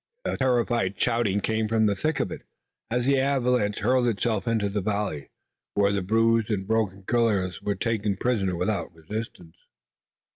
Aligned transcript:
A 0.25 0.35
terrified 0.35 0.99
shouting 0.99 1.41
came 1.41 1.67
from 1.67 1.85
the 1.85 1.93
thick 1.95 2.19
of 2.19 2.31
it, 2.31 2.41
as 2.89 3.05
the 3.05 3.19
avalanche 3.19 3.81
hurled 3.81 4.07
itself 4.07 4.47
into 4.47 4.67
the 4.67 4.81
valley, 4.81 5.29
where 5.75 5.91
the 5.91 6.01
bruised 6.01 6.49
and 6.49 6.65
broken 6.65 7.01
guerrillas 7.03 7.61
were 7.61 7.75
taken 7.75 8.15
prisoners 8.17 8.55
without 8.55 8.91
resistance. 8.95 9.57